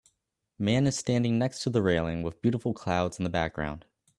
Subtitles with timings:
[0.57, 3.85] Man is standing next to the railing with beautiful clouds in the background